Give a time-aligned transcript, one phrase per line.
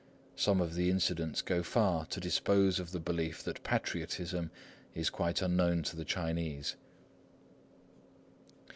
[0.35, 4.49] Some of the incidents go far to dispose of the belief that patriotism
[4.95, 6.75] is quite unknown to the Chinese.